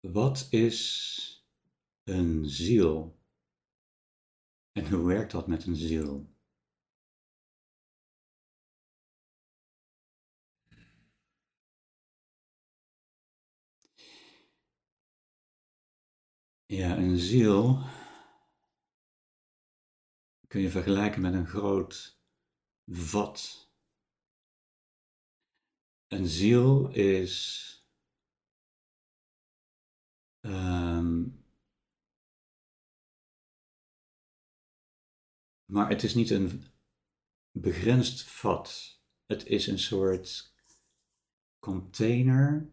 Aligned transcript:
Wat 0.00 0.46
is 0.50 1.48
een 2.04 2.44
ziel? 2.44 3.18
En 4.72 4.90
hoe 4.90 5.06
werkt 5.06 5.32
dat 5.32 5.46
met 5.46 5.66
een 5.66 5.76
ziel? 5.76 6.34
Ja, 16.66 16.96
een 16.96 17.18
ziel 17.18 17.82
kun 20.48 20.60
je 20.60 20.70
vergelijken 20.70 21.20
met 21.20 21.34
een 21.34 21.46
groot 21.46 22.20
vat. 22.86 23.70
Een 26.06 26.26
ziel 26.26 26.88
is 26.88 27.79
maar 35.70 35.88
het 35.88 36.02
is 36.02 36.14
niet 36.14 36.30
een 36.30 36.62
begrensd 37.50 38.22
vat. 38.22 38.98
Het 39.26 39.46
is 39.46 39.66
een 39.66 39.78
soort 39.78 40.54
container, 41.58 42.70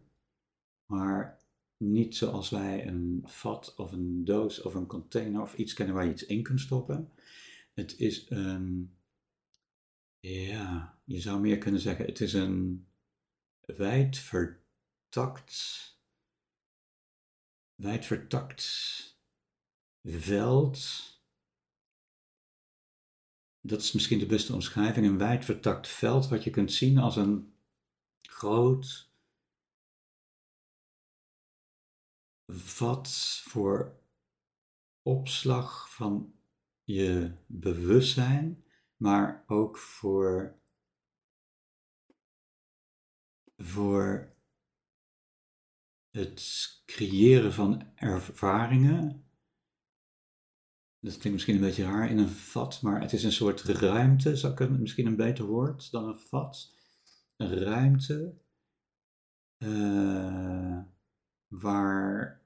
maar 0.86 1.38
niet 1.76 2.16
zoals 2.16 2.50
wij 2.50 2.86
een 2.86 3.22
vat 3.24 3.74
of 3.76 3.92
een 3.92 4.24
doos 4.24 4.62
of 4.62 4.74
een 4.74 4.86
container 4.86 5.40
of 5.40 5.54
iets 5.54 5.74
kennen 5.74 5.94
waar 5.94 6.04
je 6.04 6.12
iets 6.12 6.26
in 6.26 6.42
kunt 6.42 6.60
stoppen. 6.60 7.12
Het 7.74 7.98
is 7.98 8.30
een, 8.30 8.96
ja, 10.20 10.98
je 11.04 11.20
zou 11.20 11.40
meer 11.40 11.58
kunnen 11.58 11.80
zeggen, 11.80 12.04
het 12.06 12.20
is 12.20 12.32
een 12.32 12.86
wijd 13.60 14.18
vertakt 14.18 15.96
wijdvertakt 17.74 18.64
veld. 20.04 21.17
Dat 23.68 23.80
is 23.80 23.92
misschien 23.92 24.18
de 24.18 24.26
beste 24.26 24.52
omschrijving. 24.52 25.06
Een 25.06 25.18
wijdvertakt 25.18 25.88
veld 25.88 26.28
wat 26.28 26.44
je 26.44 26.50
kunt 26.50 26.72
zien 26.72 26.98
als 26.98 27.16
een 27.16 27.54
groot 28.22 29.12
vat 32.46 33.40
voor 33.44 34.00
opslag 35.02 35.94
van 35.94 36.34
je 36.82 37.36
bewustzijn, 37.46 38.64
maar 38.96 39.44
ook 39.46 39.78
voor, 39.78 40.60
voor 43.56 44.36
het 46.10 46.82
creëren 46.86 47.52
van 47.52 47.92
ervaringen. 47.94 49.27
Dat 51.00 51.16
klinkt 51.16 51.32
misschien 51.32 51.54
een 51.54 51.60
beetje 51.60 51.84
raar 51.84 52.10
in 52.10 52.18
een 52.18 52.28
vat, 52.28 52.82
maar 52.82 53.00
het 53.00 53.12
is 53.12 53.24
een 53.24 53.32
soort 53.32 53.60
ruimte, 53.60 54.36
zou 54.36 54.52
ik 54.52 54.78
misschien 54.78 55.06
een 55.06 55.16
beter 55.16 55.44
woord 55.44 55.90
dan 55.90 56.08
een 56.08 56.18
vat. 56.18 56.74
Een 57.36 57.54
ruimte 57.58 58.34
uh, 59.58 60.82
waar 61.46 62.42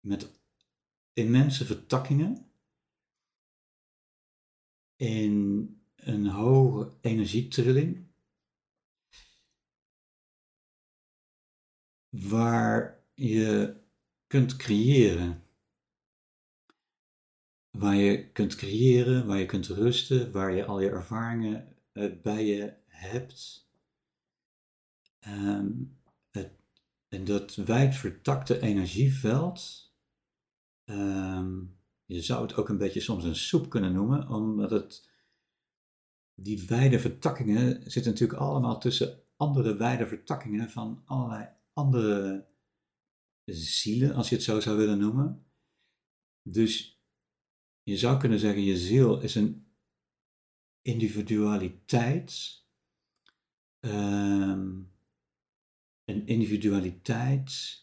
met 0.00 0.40
immense 1.12 1.64
vertakkingen 1.64 2.50
in 4.96 5.74
een 5.96 6.26
hoge 6.26 6.92
energietrilling 7.00 8.08
waar 12.08 13.04
je 13.14 13.80
kunt 14.26 14.56
creëren. 14.56 15.49
Waar 17.70 17.94
je 17.94 18.30
kunt 18.32 18.54
creëren, 18.54 19.26
waar 19.26 19.38
je 19.38 19.46
kunt 19.46 19.66
rusten, 19.66 20.32
waar 20.32 20.52
je 20.52 20.64
al 20.64 20.80
je 20.80 20.90
ervaringen 20.90 21.76
eh, 21.92 22.20
bij 22.22 22.46
je 22.46 22.74
hebt. 22.86 23.68
Um, 25.26 25.98
het, 26.30 26.52
en 27.08 27.24
dat 27.24 27.54
wijd 27.54 27.94
vertakte 27.94 28.60
energieveld, 28.60 29.90
um, 30.84 31.78
je 32.04 32.22
zou 32.22 32.42
het 32.42 32.56
ook 32.56 32.68
een 32.68 32.78
beetje 32.78 33.00
soms 33.00 33.24
een 33.24 33.36
soep 33.36 33.70
kunnen 33.70 33.92
noemen, 33.92 34.28
omdat 34.28 34.70
het, 34.70 35.10
die 36.34 36.66
wijde 36.66 36.98
vertakkingen 36.98 37.90
zitten 37.90 38.12
natuurlijk 38.12 38.40
allemaal 38.40 38.80
tussen 38.80 39.22
andere 39.36 39.76
wijde 39.76 40.06
vertakkingen 40.06 40.70
van 40.70 41.02
allerlei 41.04 41.48
andere 41.72 42.46
zielen, 43.44 44.14
als 44.14 44.28
je 44.28 44.34
het 44.34 44.44
zo 44.44 44.60
zou 44.60 44.76
willen 44.76 44.98
noemen. 44.98 45.46
Dus 46.42 46.99
je 47.82 47.96
zou 47.96 48.18
kunnen 48.18 48.38
zeggen, 48.38 48.62
je 48.62 48.76
ziel 48.76 49.20
is 49.20 49.34
een 49.34 49.74
individualiteit. 50.82 52.58
Um, 53.80 54.92
een 56.04 56.26
individualiteit. 56.26 57.78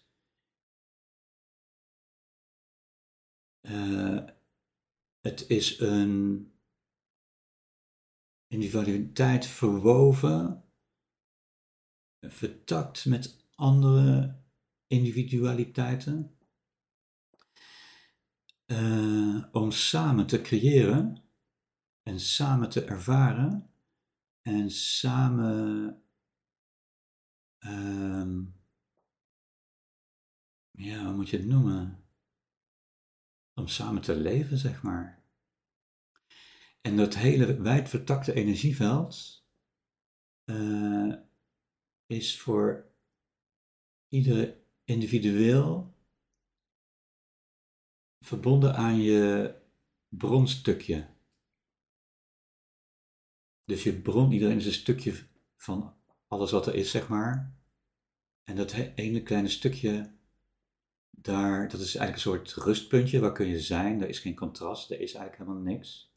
Uh, 3.62 4.25
het 5.19 5.50
is 5.50 5.80
een 5.80 6.52
individualiteit 8.47 9.46
verwoven, 9.46 10.64
vertakt 12.19 13.06
met 13.06 13.46
andere 13.56 14.41
individualiteiten. 14.88 16.37
Uh, 18.72 19.44
om 19.51 19.72
samen 19.72 20.28
te 20.28 20.41
creëren 20.41 21.23
en 22.03 22.19
samen 22.19 22.69
te 22.69 22.85
ervaren 22.85 23.69
en 24.41 24.72
samen 24.72 26.03
uh, 27.59 28.45
ja, 30.78 31.05
hoe 31.05 31.13
moet 31.13 31.29
je 31.29 31.38
het 31.38 31.45
noemen? 31.45 32.03
Om 33.53 33.67
samen 33.67 34.01
te 34.01 34.16
leven, 34.16 34.57
zeg 34.57 34.81
maar. 34.81 35.23
En 36.81 36.97
dat 36.97 37.16
hele 37.16 37.61
wijd 37.61 37.89
vertakte 37.89 38.34
energieveld 38.34 39.45
uh, 40.45 41.16
is 42.05 42.39
voor 42.39 42.91
iedere 44.07 44.63
individueel 44.84 45.97
verbonden 48.28 48.76
aan 48.76 49.02
je 49.02 49.54
bronstukje. 50.08 51.08
Dus 53.64 53.84
je 53.84 54.02
bron, 54.02 54.32
iedereen 54.32 54.58
is 54.58 54.66
een 54.66 54.72
stukje 54.72 55.14
van 55.56 55.96
alles 56.28 56.52
wat 56.52 56.68
er 56.68 56.76
is, 56.76 56.92
zeg 56.92 57.08
maar. 57.08 57.56
En 58.44 58.56
dat 58.56 58.72
ene 58.96 59.24
kleine 59.24 59.50
stukje, 59.50 60.16
daar, 61.10 61.70
dat 61.70 61.79
is 61.79 61.96
eigenlijk 61.96 62.14
een 62.14 62.53
soort 62.53 62.66
rustpuntje. 62.66 63.20
Waar 63.20 63.32
kun 63.32 63.47
je 63.47 63.59
zijn? 63.59 64.02
Er 64.02 64.09
is 64.09 64.20
geen 64.20 64.35
contrast, 64.35 64.91
er 64.91 65.00
is 65.00 65.14
eigenlijk 65.14 65.38
helemaal 65.38 65.73
niks. 65.73 66.16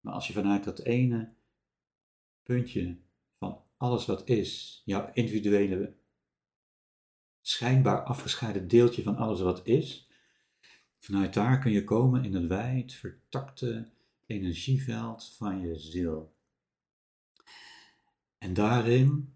Maar 0.00 0.14
als 0.14 0.26
je 0.26 0.32
vanuit 0.32 0.64
dat 0.64 0.80
ene 0.80 1.34
puntje 2.42 2.98
van 3.38 3.64
alles 3.76 4.06
wat 4.06 4.28
is, 4.28 4.82
jouw 4.84 5.10
individuele 5.12 5.96
schijnbaar 7.40 8.02
afgescheiden 8.02 8.68
deeltje 8.68 9.02
van 9.02 9.16
alles 9.16 9.40
wat 9.40 9.66
is. 9.66 10.05
Vanuit 11.06 11.34
daar 11.34 11.58
kun 11.58 11.72
je 11.72 11.84
komen 11.84 12.24
in 12.24 12.34
het 12.34 12.46
wijd 12.46 12.92
vertakte 12.92 13.88
energieveld 14.26 15.34
van 15.36 15.60
je 15.60 15.78
ziel. 15.78 16.34
En 18.38 18.54
daarin 18.54 19.34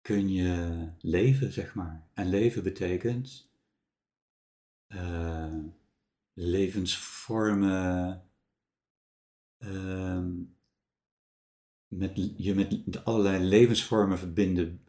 kun 0.00 0.32
je 0.32 0.86
leven, 0.98 1.52
zeg 1.52 1.74
maar. 1.74 2.06
En 2.14 2.28
leven 2.28 2.62
betekent 2.62 3.50
uh, 4.88 5.56
levensvormen, 6.32 8.22
uh, 9.58 10.24
met, 11.88 12.34
je 12.36 12.54
met 12.54 13.04
allerlei 13.04 13.44
levensvormen 13.44 14.18
verbinden. 14.18 14.84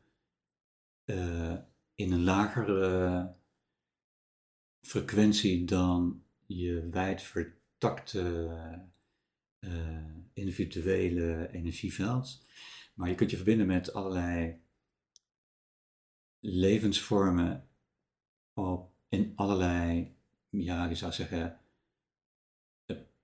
Uh, 1.06 1.56
in 1.96 2.12
een 2.12 2.24
lagere 2.24 3.40
frequentie 4.82 5.66
dan 5.66 6.24
je 6.46 6.90
wijd 6.90 7.22
vertakte 7.22 8.50
uh, 9.60 10.08
individuele 10.34 11.50
energieveld. 11.52 12.46
Maar 12.94 13.10
je 13.10 13.16
kunt 13.16 13.30
je 13.30 13.36
verbinden 13.36 13.68
met 13.68 13.94
allerlei 13.94 14.62
levensvormen 16.40 17.70
op, 18.54 18.92
in 19.10 19.34
allerlei, 19.36 20.16
ja, 20.50 20.86
je 20.86 20.96
zou 20.96 21.12
zeggen, 21.12 21.60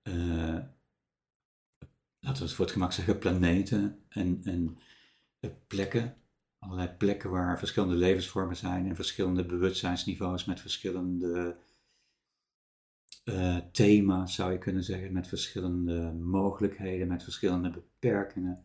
uh, 0.02 0.58
laten 2.18 2.42
we 2.42 2.44
het 2.44 2.52
voor 2.52 2.64
het 2.64 2.74
gemak 2.74 2.92
zeggen, 2.92 3.18
planeten 3.18 4.04
en, 4.08 4.40
en 4.44 4.78
plekken. 5.66 6.16
Allerlei 6.58 6.88
plekken 6.88 7.30
waar 7.30 7.58
verschillende 7.58 7.94
levensvormen 7.94 8.56
zijn 8.56 8.86
en 8.88 8.96
verschillende 8.96 9.44
bewustzijnsniveaus 9.44 10.44
met 10.44 10.60
verschillende 10.60 11.56
uh, 13.24 13.56
thema's, 13.72 14.34
zou 14.34 14.52
je 14.52 14.58
kunnen 14.58 14.84
zeggen, 14.84 15.12
met 15.12 15.28
verschillende 15.28 16.12
mogelijkheden, 16.12 17.08
met 17.08 17.22
verschillende 17.22 17.70
beperkingen. 17.70 18.64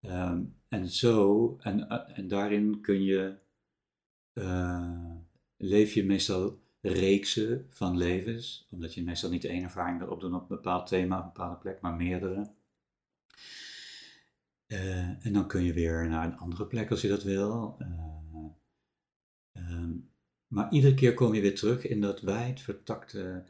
Ehm, 0.00 0.42
en 0.68 0.88
zo, 0.88 1.56
en, 1.60 1.88
eh, 1.88 2.18
en 2.18 2.28
daarin 2.28 2.80
kun 2.80 3.02
je, 3.02 3.36
uh, 4.34 5.14
leef 5.56 5.92
je 5.94 6.04
meestal 6.04 6.58
reeksen 6.80 7.66
van 7.70 7.96
levens, 7.96 8.66
omdat 8.70 8.94
je 8.94 9.02
meestal 9.02 9.30
niet 9.30 9.44
één 9.44 9.62
ervaring 9.62 9.98
wil 9.98 10.08
opdoen 10.08 10.34
op 10.34 10.40
een 10.40 10.56
bepaald 10.56 10.86
thema, 10.86 11.18
op 11.18 11.24
een 11.24 11.32
bepaalde 11.32 11.58
plek, 11.58 11.80
maar 11.80 11.94
meerdere. 11.94 12.50
Uh, 14.66 15.26
en 15.26 15.32
dan 15.32 15.48
kun 15.48 15.62
je 15.62 15.72
weer 15.72 16.08
naar 16.08 16.26
een 16.26 16.36
andere 16.36 16.66
plek 16.66 16.90
als 16.90 17.00
je 17.00 17.08
dat 17.08 17.22
wil. 17.22 17.76
Uh, 17.78 18.12
maar 20.46 20.72
iedere 20.72 20.94
keer 20.94 21.14
kom 21.14 21.34
je 21.34 21.40
weer 21.40 21.54
terug 21.54 21.86
in 21.86 22.00
dat 22.00 22.20
wijd 22.20 22.60
vertakte 22.60 23.44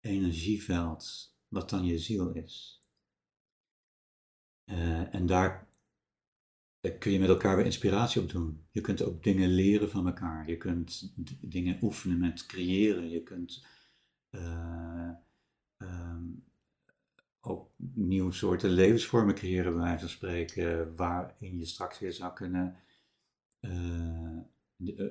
energieveld, 0.00 1.34
wat 1.48 1.70
dan 1.70 1.84
je 1.84 1.98
ziel 1.98 2.32
is. 2.32 2.82
Uh, 4.64 5.14
en 5.14 5.26
daar 5.26 5.70
kun 6.98 7.12
je 7.12 7.18
met 7.18 7.28
elkaar 7.28 7.56
weer 7.56 7.64
inspiratie 7.64 8.22
op 8.22 8.30
doen. 8.30 8.66
Je 8.70 8.80
kunt 8.80 9.02
ook 9.02 9.22
dingen 9.22 9.48
leren 9.48 9.90
van 9.90 10.06
elkaar. 10.06 10.48
Je 10.48 10.56
kunt 10.56 11.14
dingen 11.40 11.78
oefenen 11.82 12.18
met 12.18 12.46
creëren. 12.46 13.10
Je 13.10 13.22
kunt 13.22 13.66
ook 17.44 17.70
nieuwe 17.94 18.32
soorten 18.32 18.70
levensvormen 18.70 19.34
creëren, 19.34 19.72
bij 19.72 19.82
wijze 19.82 19.98
van 19.98 20.08
spreken, 20.08 20.96
waarin 20.96 21.58
je 21.58 21.64
straks 21.64 21.98
weer 21.98 22.12
zou 22.12 22.32
kunnen, 22.32 22.76
uh, 23.60 24.38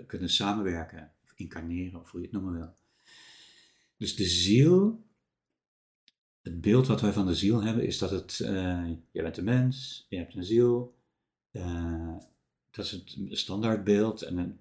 kunnen 0.08 0.30
samenwerken, 0.30 1.12
of 1.24 1.34
incarneren, 1.36 2.00
of 2.00 2.12
hoe 2.12 2.20
je 2.20 2.26
het 2.26 2.36
noemen 2.36 2.54
wil. 2.54 2.74
Dus 3.98 4.16
de 4.16 4.26
ziel, 4.26 5.04
het 6.42 6.62
beeld 6.62 6.88
wat 6.88 7.02
wij 7.02 7.12
van 7.12 7.28
de 7.28 7.36
ziel 7.36 7.62
hebben, 7.62 7.86
is 7.86 7.98
dat 7.98 8.12
het, 8.12 8.40
uh, 8.44 8.90
je 9.12 9.22
bent 9.22 9.38
een 9.38 9.44
mens, 9.44 10.06
je 10.10 10.18
hebt 10.18 10.36
een 10.36 10.44
ziel, 10.44 10.96
dat 12.72 12.86
is 12.86 12.92
het 12.92 13.18
standaardbeeld. 13.30 14.22
En 14.22 14.60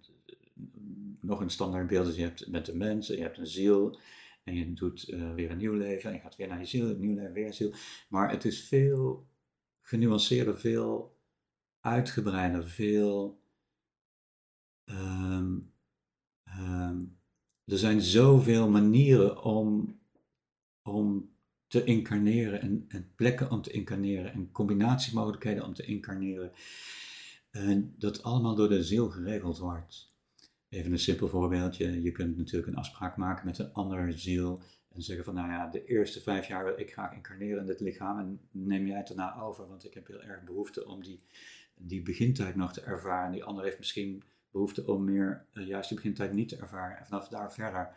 nog 1.20 1.40
een 1.40 1.50
standaardbeeld 1.50 2.08
is 2.08 2.16
je 2.16 2.22
hebt, 2.22 2.50
bent 2.50 2.68
een 2.68 2.76
mens 2.76 3.10
en 3.10 3.16
je 3.16 3.22
hebt 3.22 3.38
een 3.38 3.46
ziel. 3.46 3.98
En 4.50 4.56
je 4.56 4.72
doet 4.72 5.08
uh, 5.08 5.34
weer 5.34 5.50
een 5.50 5.56
nieuw 5.56 5.72
leven 5.72 6.10
en 6.10 6.16
je 6.16 6.22
gaat 6.22 6.36
weer 6.36 6.48
naar 6.48 6.58
je 6.58 6.64
ziel, 6.64 6.88
een 6.88 7.00
nieuw 7.00 7.14
leven, 7.14 7.32
weer 7.32 7.54
ziel. 7.54 7.74
Maar 8.08 8.30
het 8.30 8.44
is 8.44 8.68
veel 8.68 9.28
genuanceerder, 9.80 10.58
veel 10.58 11.18
uitgebreider, 11.80 12.68
veel. 12.68 13.42
Um, 14.84 15.72
um, 16.58 17.18
er 17.64 17.78
zijn 17.78 18.00
zoveel 18.00 18.68
manieren 18.68 19.42
om, 19.42 19.98
om 20.82 21.34
te 21.66 21.84
incarneren 21.84 22.60
en, 22.60 22.84
en, 22.88 23.12
plekken 23.14 23.50
om 23.50 23.62
te 23.62 23.70
incarneren 23.70 24.32
en 24.32 24.50
combinatiemogelijkheden 24.50 25.64
om 25.64 25.74
te 25.74 25.84
incarneren. 25.84 26.52
En 27.50 27.94
dat 27.98 28.22
allemaal 28.22 28.54
door 28.54 28.68
de 28.68 28.84
ziel 28.84 29.10
geregeld 29.10 29.58
wordt. 29.58 30.09
Even 30.70 30.92
een 30.92 30.98
simpel 30.98 31.28
voorbeeldje. 31.28 32.02
Je 32.02 32.12
kunt 32.12 32.36
natuurlijk 32.36 32.66
een 32.66 32.78
afspraak 32.78 33.16
maken 33.16 33.46
met 33.46 33.58
een 33.58 33.72
andere 33.72 34.12
ziel 34.12 34.62
en 34.88 35.02
zeggen 35.02 35.24
van, 35.24 35.34
nou 35.34 35.48
ja, 35.48 35.66
de 35.66 35.84
eerste 35.84 36.20
vijf 36.20 36.46
jaar 36.46 36.64
wil 36.64 36.78
ik 36.78 36.92
graag 36.92 37.14
incarneren 37.14 37.60
in 37.60 37.66
dit 37.66 37.80
lichaam 37.80 38.18
en 38.18 38.40
neem 38.50 38.86
jij 38.86 38.96
het 38.96 39.06
daarna 39.06 39.40
over, 39.40 39.68
want 39.68 39.84
ik 39.84 39.94
heb 39.94 40.06
heel 40.06 40.22
erg 40.22 40.44
behoefte 40.44 40.86
om 40.86 41.02
die, 41.02 41.22
die 41.74 42.02
begintijd 42.02 42.56
nog 42.56 42.72
te 42.72 42.80
ervaren. 42.80 43.32
Die 43.32 43.44
ander 43.44 43.64
heeft 43.64 43.78
misschien 43.78 44.22
behoefte 44.50 44.86
om 44.86 45.04
meer 45.04 45.46
uh, 45.54 45.66
juist 45.66 45.88
die 45.88 45.98
begintijd 45.98 46.32
niet 46.32 46.48
te 46.48 46.56
ervaren 46.56 46.98
en 46.98 47.06
vanaf 47.06 47.28
daar 47.28 47.52
verder. 47.52 47.94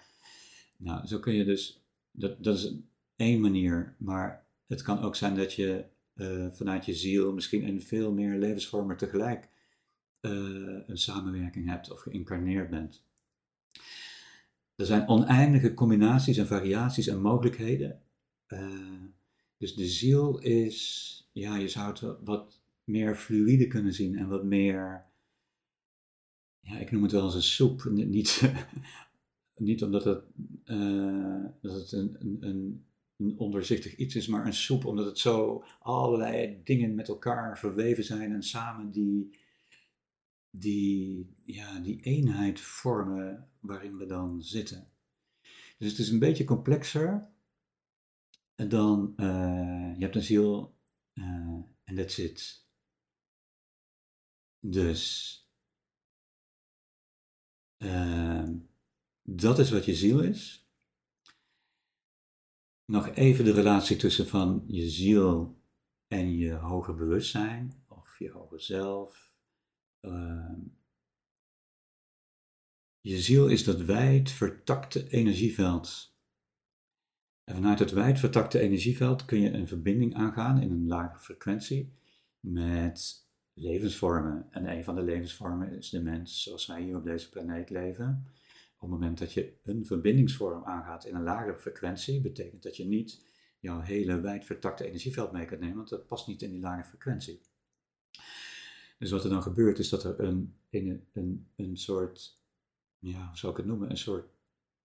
Nou, 0.77 1.07
zo 1.07 1.19
kun 1.19 1.33
je 1.33 1.45
dus, 1.45 1.83
dat, 2.11 2.43
dat 2.43 2.57
is 2.57 2.73
één 3.15 3.41
manier, 3.41 3.95
maar 3.97 4.45
het 4.67 4.81
kan 4.81 4.99
ook 4.99 5.15
zijn 5.15 5.35
dat 5.35 5.53
je 5.53 5.85
uh, 6.15 6.47
vanuit 6.51 6.85
je 6.85 6.93
ziel 6.93 7.33
misschien 7.33 7.61
in 7.61 7.81
veel 7.81 8.11
meer 8.11 8.37
levensvormen 8.37 8.97
tegelijk 8.97 9.49
een 10.29 10.97
samenwerking 10.97 11.69
hebt 11.69 11.91
of 11.91 12.01
geïncarneerd 12.01 12.69
bent. 12.69 13.03
Er 14.75 14.85
zijn 14.85 15.07
oneindige 15.07 15.73
combinaties 15.73 16.37
en 16.37 16.47
variaties 16.47 17.07
en 17.07 17.21
mogelijkheden. 17.21 18.01
Uh, 18.47 19.03
dus 19.57 19.75
de 19.75 19.85
ziel 19.85 20.39
is, 20.39 21.29
ja, 21.31 21.55
je 21.55 21.67
zou 21.67 21.87
het 21.87 22.23
wat 22.23 22.61
meer 22.83 23.15
fluïde 23.15 23.67
kunnen 23.67 23.93
zien 23.93 24.17
en 24.17 24.27
wat 24.27 24.43
meer, 24.43 25.05
ja, 26.59 26.77
ik 26.77 26.91
noem 26.91 27.03
het 27.03 27.11
wel 27.11 27.21
als 27.21 27.35
een 27.35 27.41
soep. 27.43 27.83
Niet, 27.93 28.51
niet 29.55 29.83
omdat 29.83 30.03
het, 30.03 30.23
uh, 30.65 31.45
dat 31.61 31.75
het 31.75 31.91
een, 31.91 32.15
een, 32.19 32.37
een, 32.39 32.85
een 33.17 33.37
onderzichtig 33.37 33.95
iets 33.95 34.15
is, 34.15 34.27
maar 34.27 34.45
een 34.45 34.53
soep 34.53 34.85
omdat 34.85 35.05
het 35.05 35.19
zo 35.19 35.63
allerlei 35.79 36.61
dingen 36.63 36.95
met 36.95 37.07
elkaar 37.07 37.59
verweven 37.59 38.03
zijn 38.03 38.33
en 38.33 38.43
samen 38.43 38.91
die 38.91 39.41
die, 40.55 41.35
ja, 41.45 41.79
die 41.79 42.01
eenheid 42.01 42.59
vormen 42.59 43.49
waarin 43.59 43.97
we 43.97 44.05
dan 44.05 44.41
zitten. 44.41 44.91
Dus 45.77 45.91
het 45.91 45.99
is 45.99 46.09
een 46.09 46.19
beetje 46.19 46.43
complexer 46.43 47.31
dan 48.55 49.13
uh, 49.17 49.93
je 49.95 50.03
hebt 50.03 50.15
een 50.15 50.23
ziel 50.23 50.77
uh, 51.13 51.25
en 51.83 51.95
that's 51.95 52.17
it. 52.17 52.65
Dus 54.59 55.37
uh, 57.77 58.49
dat 59.21 59.59
is 59.59 59.71
wat 59.71 59.85
je 59.85 59.95
ziel 59.95 60.19
is. 60.19 60.67
Nog 62.85 63.07
even 63.07 63.45
de 63.45 63.51
relatie 63.51 63.97
tussen 63.97 64.27
van 64.27 64.63
je 64.67 64.89
ziel 64.89 65.61
en 66.07 66.35
je 66.37 66.53
hoger 66.53 66.95
bewustzijn 66.95 67.83
of 67.87 68.19
je 68.19 68.31
hoger 68.31 68.61
zelf 68.61 69.32
Ehm, 70.03 70.59
je 73.01 73.19
ziel 73.19 73.47
is 73.47 73.63
dat 73.63 73.81
wijd 73.81 74.31
vertakte 74.31 75.09
energieveld. 75.09 76.15
En 77.43 77.55
vanuit 77.55 77.79
het 77.79 77.91
wijd 77.91 78.19
vertakte 78.19 78.59
energieveld 78.59 79.25
kun 79.25 79.41
je 79.41 79.51
een 79.51 79.67
verbinding 79.67 80.15
aangaan 80.15 80.61
in 80.61 80.71
een 80.71 80.87
lage 80.87 81.19
frequentie 81.19 81.93
met 82.39 83.27
levensvormen. 83.53 84.47
En 84.51 84.69
een 84.69 84.83
van 84.83 84.95
de 84.95 85.03
levensvormen 85.03 85.71
is 85.71 85.89
de 85.89 86.01
mens 86.01 86.43
zoals 86.43 86.65
wij 86.65 86.81
hier 86.81 86.97
op 86.97 87.03
deze 87.03 87.29
planeet 87.29 87.69
leven. 87.69 88.25
Op 88.75 88.81
het 88.81 88.89
moment 88.89 89.17
dat 89.17 89.33
je 89.33 89.53
een 89.63 89.85
verbindingsvorm 89.85 90.63
aangaat 90.63 91.05
in 91.05 91.15
een 91.15 91.23
lagere 91.23 91.57
frequentie, 91.57 92.21
betekent 92.21 92.63
dat 92.63 92.77
je 92.77 92.85
niet 92.85 93.25
jouw 93.59 93.79
hele 93.79 94.19
wijd 94.19 94.45
vertakte 94.45 94.85
energieveld 94.85 95.31
mee 95.31 95.45
kunt 95.45 95.59
nemen, 95.59 95.75
want 95.75 95.89
dat 95.89 96.07
past 96.07 96.27
niet 96.27 96.41
in 96.41 96.51
die 96.51 96.61
lage 96.61 96.83
frequentie. 96.83 97.41
Dus 99.03 99.11
wat 99.11 99.23
er 99.23 99.29
dan 99.29 99.41
gebeurt 99.41 99.79
is 99.79 99.89
dat 99.89 100.03
er 100.03 100.19
een, 100.19 100.53
een, 100.69 101.03
een, 101.13 101.47
een 101.55 101.77
soort, 101.77 102.39
ja, 102.99 103.27
hoe 103.27 103.37
zou 103.37 103.51
ik 103.51 103.57
het 103.57 103.67
noemen, 103.67 103.89
een 103.89 103.97
soort 103.97 104.25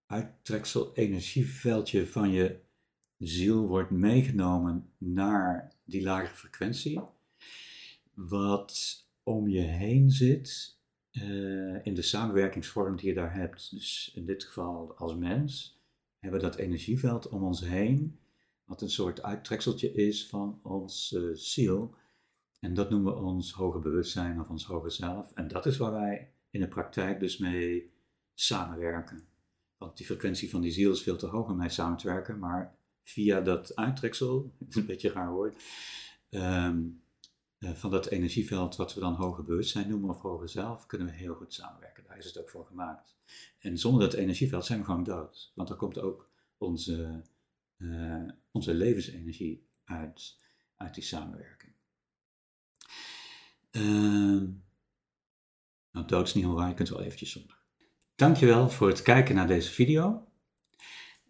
uittreksel 0.07 0.95
energieveldje 0.95 2.07
van 2.07 2.31
je 2.31 2.61
ziel 3.19 3.67
wordt 3.67 3.91
meegenomen 3.91 4.93
naar 4.99 5.73
die 5.85 6.03
lagere 6.03 6.35
frequentie, 6.35 7.01
wat 8.15 9.07
om 9.23 9.49
je 9.49 9.61
heen 9.61 10.11
zit 10.11 10.79
uh, 11.13 11.87
in 11.87 11.95
de 11.95 12.03
samenwerkingsvorm 12.03 12.97
die 12.97 13.09
je 13.09 13.15
daar 13.15 13.35
hebt. 13.35 13.71
Dus 13.71 14.13
in 14.15 14.25
dit 14.25 14.45
geval 14.45 14.95
als 14.97 15.15
mens 15.15 15.81
hebben 16.19 16.41
we 16.41 16.47
dat 16.47 16.57
energieveld 16.57 17.29
om 17.29 17.43
ons 17.43 17.61
heen, 17.61 18.19
wat 18.65 18.83
een 18.83 18.91
soort 18.91 19.23
uittrekseltje 19.23 19.93
is 19.93 20.27
van 20.27 20.61
onze 20.63 21.37
ziel 21.37 21.95
en 22.61 22.75
dat 22.75 22.91
noemen 22.91 23.15
we 23.15 23.21
ons 23.21 23.53
hoger 23.53 23.81
bewustzijn 23.81 24.41
of 24.41 24.49
ons 24.49 24.65
hoger 24.65 24.93
zelf. 24.93 25.33
En 25.33 25.49
dat 25.49 25.67
is 25.67 25.77
waar 25.77 25.93
wij 25.93 26.33
in 26.51 26.61
de 26.61 26.69
praktijk 26.69 27.21
dus 27.21 27.39
mee 27.39 27.93
samenwerken. 28.35 29.29
Want 29.77 29.97
die 29.97 30.07
frequentie 30.07 30.51
van 30.51 30.61
die 30.61 30.71
ziel 30.71 30.93
is 30.93 31.03
veel 31.03 31.17
te 31.17 31.27
hoog 31.27 31.49
om 31.49 31.57
mee 31.57 31.69
samen 31.69 31.99
te 31.99 32.07
werken, 32.07 32.39
maar 32.39 32.77
via 33.03 33.41
dat 33.41 33.77
uittreksel, 33.77 34.53
een 34.69 34.87
beetje 34.87 35.13
raar 35.13 35.33
woord, 35.33 35.63
um, 36.31 37.03
eh, 37.59 37.73
van 37.73 37.91
dat 37.91 38.07
energieveld, 38.07 38.77
wat 38.77 38.95
we 38.95 39.01
dan 39.01 39.15
hoger 39.15 39.45
bewustzijn 39.45 39.89
noemen 39.89 40.11
of 40.11 40.21
hoger 40.21 40.49
zelf, 40.49 40.87
kunnen 40.87 41.07
we 41.07 41.13
heel 41.13 41.35
goed 41.35 41.55
samenwerken. 41.55 42.05
Daar 42.05 42.19
is 42.19 42.25
het 42.27 42.39
ook 42.39 42.51
voor 42.51 42.67
gemaakt. 42.67 43.17
En 43.59 43.79
zonder 43.79 44.01
dat 44.01 44.15
energieveld 44.15 44.65
zijn 44.65 44.79
we 44.79 44.85
gewoon 44.85 45.05
dood. 45.05 45.53
Want 45.55 45.69
dan 45.69 45.77
komt 45.77 45.99
ook 45.99 46.31
onze, 46.59 47.23
uh, 47.77 48.29
onze 48.51 48.75
levensenergie 48.75 49.67
uit, 49.85 50.39
uit 50.77 50.95
die 50.95 51.03
samenwerking. 51.03 51.58
Uh, 53.71 54.43
nou, 55.91 56.07
dood 56.07 56.27
is 56.27 56.35
niet 56.35 56.45
helemaal 56.45 56.57
waar, 56.57 56.69
je 56.69 56.75
kunt 56.75 56.89
wel 56.89 57.03
eventjes 57.03 57.31
zonder. 57.31 57.59
Dankjewel 58.15 58.69
voor 58.69 58.89
het 58.89 59.03
kijken 59.03 59.35
naar 59.35 59.47
deze 59.47 59.73
video. 59.73 60.29